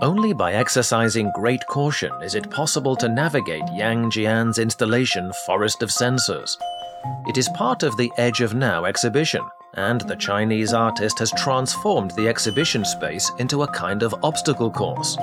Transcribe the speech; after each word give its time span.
Only 0.00 0.32
by 0.32 0.52
exercising 0.52 1.32
great 1.34 1.66
caution 1.66 2.12
is 2.22 2.36
it 2.36 2.50
possible 2.50 2.94
to 2.96 3.08
navigate 3.08 3.64
Yang 3.72 4.10
Jian's 4.10 4.58
installation 4.58 5.32
Forest 5.44 5.82
of 5.82 5.88
Sensors. 5.88 6.56
It 7.26 7.36
is 7.36 7.48
part 7.48 7.82
of 7.82 7.96
the 7.96 8.12
Edge 8.16 8.40
of 8.42 8.54
Now 8.54 8.84
exhibition, 8.84 9.42
and 9.74 10.02
the 10.02 10.16
Chinese 10.16 10.72
artist 10.72 11.18
has 11.18 11.32
transformed 11.32 12.12
the 12.12 12.28
exhibition 12.28 12.84
space 12.84 13.30
into 13.38 13.64
a 13.64 13.72
kind 13.72 14.04
of 14.04 14.14
obstacle 14.22 14.70
course. 14.70 15.16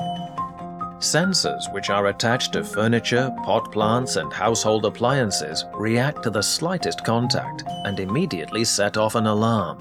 Sensors, 1.04 1.72
which 1.74 1.90
are 1.90 2.08
attached 2.08 2.54
to 2.54 2.64
furniture, 2.64 3.30
pot 3.44 3.72
plants, 3.72 4.16
and 4.16 4.32
household 4.32 4.86
appliances, 4.86 5.66
react 5.73 6.23
to 6.23 6.30
the 6.30 6.41
slightest 6.41 7.04
contact 7.04 7.64
and 7.86 8.00
immediately 8.00 8.64
set 8.64 8.98
off 8.98 9.16
an 9.16 9.27
alarm. 9.27 9.80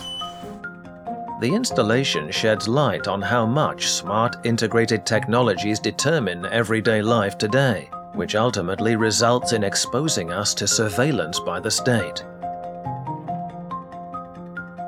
The 1.41 1.52
installation 1.55 2.30
sheds 2.30 2.69
light 2.69 3.09
on 3.09 3.23
how 3.23 3.46
much 3.46 3.88
smart 3.88 4.37
integrated 4.45 5.06
technologies 5.06 5.79
determine 5.80 6.46
everyday 6.46 7.02
life 7.02 7.38
today, 7.38 7.88
which 8.15 8.34
ultimately 8.34 8.96
results 8.96 9.52
in 9.52 9.65
exposing 9.65 10.32
us 10.32 10.54
to 10.54 10.68
surveillance 10.68 11.41
by 11.41 11.60
the 11.60 11.70
state. 11.70 12.24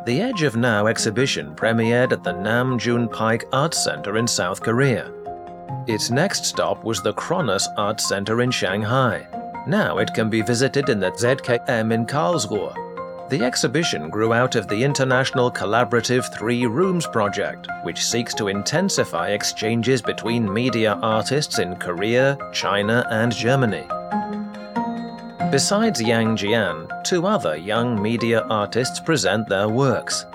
The 0.07 0.21
Edge 0.21 0.43
of 0.43 0.55
Now 0.55 0.87
exhibition 0.87 1.55
premiered 1.55 2.13
at 2.13 2.23
the 2.23 2.33
Nam 2.33 2.79
June 2.79 3.09
Paik 3.09 3.45
Arts 3.53 3.83
Center 3.83 4.19
in 4.19 4.27
South 4.27 4.61
Korea. 4.61 5.11
Its 5.87 6.11
next 6.11 6.45
stop 6.45 6.83
was 6.85 7.03
the 7.03 7.13
Chronus 7.13 7.69
Art 7.77 8.01
Center 8.01 8.41
in 8.41 8.51
Shanghai. 8.51 9.27
Now 9.67 9.99
it 9.99 10.13
can 10.15 10.31
be 10.31 10.43
visited 10.43 10.89
in 10.89 11.01
the 11.01 11.11
ZKM 11.11 11.93
in 11.93 12.07
Karlsruhe. 12.07 12.75
The 13.31 13.43
exhibition 13.43 14.11
grew 14.11 14.35
out 14.35 14.55
of 14.55 14.69
the 14.69 14.85
International 14.85 15.51
Collaborative 15.51 16.33
Three 16.33 16.67
Rooms 16.67 17.07
project, 17.07 17.69
which 17.83 18.05
seeks 18.05 18.35
to 18.35 18.49
intensify 18.49 19.31
exchanges 19.31 20.03
between 20.03 20.53
media 20.53 20.99
artists 21.03 21.59
in 21.59 21.77
Korea, 21.77 22.37
China, 22.53 23.07
and 23.11 23.33
Germany. 23.33 23.87
Besides 25.51 26.03
Yang 26.03 26.37
Jian, 26.37 27.05
two 27.05 27.27
other 27.27 27.57
young 27.57 28.01
media 28.01 28.41
artists 28.51 29.01
present 29.01 29.49
their 29.49 29.69
works. 29.69 30.27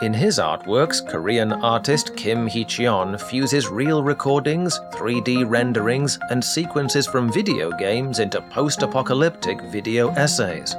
In 0.00 0.14
his 0.14 0.38
artworks, 0.38 1.04
Korean 1.04 1.52
artist 1.52 2.14
Kim 2.14 2.46
Hee-cheon 2.46 3.20
fuses 3.20 3.66
real 3.66 4.04
recordings, 4.04 4.78
3D 4.92 5.44
renderings, 5.50 6.20
and 6.30 6.44
sequences 6.44 7.04
from 7.04 7.32
video 7.32 7.72
games 7.72 8.20
into 8.20 8.40
post-apocalyptic 8.40 9.60
video 9.72 10.10
essays. 10.10 10.76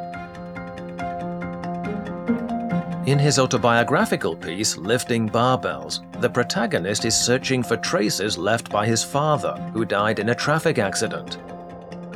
In 3.08 3.20
his 3.20 3.40
autobiographical 3.40 4.38
piece, 4.38 4.78
Lifting 4.78 5.28
Barbells, 5.28 6.00
the 6.22 6.30
protagonist 6.30 7.04
is 7.04 7.16
searching 7.16 7.62
for 7.62 7.76
traces 7.76 8.38
left 8.38 8.70
by 8.70 8.86
his 8.86 9.04
father, 9.04 9.56
who 9.74 9.84
died 9.84 10.20
in 10.20 10.30
a 10.30 10.36
traffic 10.36 10.80
accident. 10.80 11.40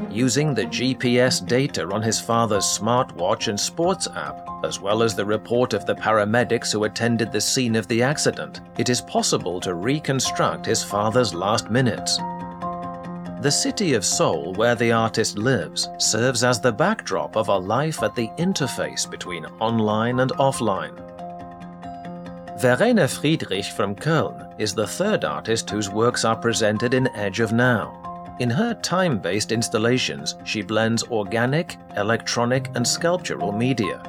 Using 0.09 0.53
the 0.53 0.65
GPS 0.65 1.45
data 1.45 1.87
on 1.91 2.01
his 2.01 2.19
father's 2.19 2.65
smartwatch 2.65 3.47
and 3.47 3.59
sports 3.59 4.07
app, 4.15 4.47
as 4.63 4.79
well 4.79 5.03
as 5.03 5.15
the 5.15 5.25
report 5.25 5.73
of 5.73 5.85
the 5.85 5.95
paramedics 5.95 6.71
who 6.71 6.83
attended 6.83 7.31
the 7.31 7.41
scene 7.41 7.75
of 7.75 7.87
the 7.87 8.01
accident, 8.03 8.61
it 8.77 8.89
is 8.89 9.01
possible 9.01 9.59
to 9.59 9.73
reconstruct 9.73 10.65
his 10.65 10.83
father's 10.83 11.33
last 11.33 11.69
minutes. 11.69 12.17
The 13.41 13.51
city 13.51 13.93
of 13.93 14.05
Seoul, 14.05 14.53
where 14.53 14.75
the 14.75 14.93
artist 14.93 15.37
lives, 15.37 15.89
serves 15.97 16.43
as 16.43 16.61
the 16.61 16.71
backdrop 16.71 17.35
of 17.35 17.49
a 17.49 17.57
life 17.57 18.01
at 18.01 18.15
the 18.15 18.29
interface 18.39 19.09
between 19.09 19.45
online 19.59 20.21
and 20.21 20.31
offline. 20.33 20.97
Verena 22.59 23.07
Friedrich 23.07 23.65
from 23.65 23.95
Köln 23.95 24.53
is 24.57 24.73
the 24.73 24.87
third 24.87 25.25
artist 25.25 25.69
whose 25.69 25.89
works 25.89 26.23
are 26.23 26.37
presented 26.37 26.93
in 26.93 27.13
Edge 27.15 27.41
of 27.41 27.51
Now. 27.51 28.12
In 28.39 28.49
her 28.49 28.73
time 28.73 29.19
based 29.19 29.51
installations, 29.51 30.35
she 30.43 30.61
blends 30.61 31.03
organic, 31.03 31.77
electronic, 31.97 32.69
and 32.75 32.87
sculptural 32.87 33.51
media. 33.51 34.01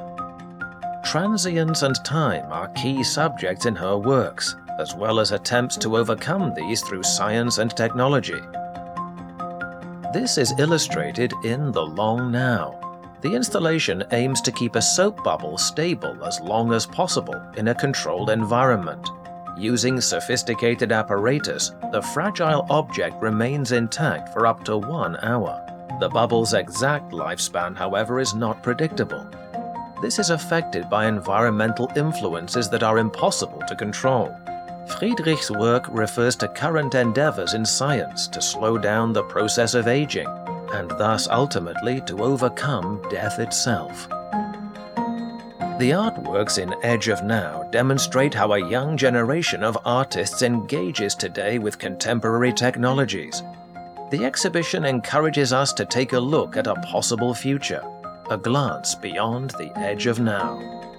Transience 1.03 1.83
and 1.83 1.95
time 2.03 2.51
are 2.51 2.69
key 2.69 3.03
subjects 3.03 3.67
in 3.67 3.75
her 3.75 3.95
works, 3.95 4.55
as 4.79 4.95
well 4.95 5.19
as 5.19 5.31
attempts 5.31 5.77
to 5.77 5.97
overcome 5.97 6.53
these 6.55 6.81
through 6.81 7.03
science 7.03 7.59
and 7.59 7.75
technology. 7.75 8.41
This 10.11 10.39
is 10.39 10.53
illustrated 10.57 11.31
in 11.43 11.71
The 11.71 11.85
Long 11.85 12.31
Now. 12.31 12.81
The 13.21 13.33
installation 13.33 14.03
aims 14.11 14.41
to 14.41 14.51
keep 14.51 14.75
a 14.75 14.81
soap 14.81 15.23
bubble 15.23 15.57
stable 15.57 16.23
as 16.23 16.39
long 16.39 16.73
as 16.73 16.85
possible 16.85 17.39
in 17.57 17.67
a 17.67 17.75
controlled 17.75 18.29
environment. 18.29 19.07
Using 19.57 20.01
sophisticated 20.01 20.91
apparatus, 20.91 21.71
the 21.93 22.01
fragile 22.01 22.67
object 22.69 23.21
remains 23.21 23.71
intact 23.71 24.33
for 24.33 24.45
up 24.45 24.65
to 24.65 24.77
one 24.77 25.15
hour. 25.23 25.61
The 26.01 26.09
bubble's 26.09 26.53
exact 26.53 27.13
lifespan, 27.13 27.73
however, 27.73 28.19
is 28.19 28.35
not 28.35 28.61
predictable. 28.61 29.25
This 30.01 30.19
is 30.19 30.29
affected 30.29 30.89
by 30.89 31.05
environmental 31.05 31.89
influences 31.95 32.69
that 32.69 32.83
are 32.83 32.97
impossible 32.97 33.61
to 33.69 33.77
control. 33.77 34.35
Friedrich's 34.99 35.49
work 35.49 35.85
refers 35.89 36.35
to 36.37 36.49
current 36.49 36.93
endeavors 36.93 37.53
in 37.53 37.65
science 37.65 38.27
to 38.27 38.41
slow 38.41 38.77
down 38.77 39.13
the 39.13 39.23
process 39.23 39.73
of 39.73 39.87
aging, 39.87 40.27
and 40.73 40.89
thus 40.91 41.29
ultimately 41.29 42.01
to 42.01 42.21
overcome 42.21 43.01
death 43.09 43.39
itself. 43.39 44.09
The 45.77 45.91
artworks 45.91 46.57
in 46.57 46.73
Edge 46.83 47.09
of 47.09 47.25
Now 47.25 47.63
demonstrate 47.63 48.33
how 48.33 48.53
a 48.53 48.69
young 48.69 48.95
generation 48.95 49.61
of 49.61 49.77
artists 49.83 50.41
engages 50.41 51.15
today 51.15 51.59
with 51.59 51.77
contemporary 51.77 52.53
technologies. 52.53 53.43
The 54.09 54.23
exhibition 54.23 54.85
encourages 54.85 55.51
us 55.51 55.73
to 55.73 55.83
take 55.83 56.13
a 56.13 56.19
look 56.19 56.55
at 56.55 56.67
a 56.67 56.75
possible 56.75 57.33
future, 57.33 57.83
a 58.29 58.37
glance 58.37 58.95
beyond 58.95 59.49
the 59.51 59.77
edge 59.77 60.07
of 60.07 60.21
now. 60.21 60.94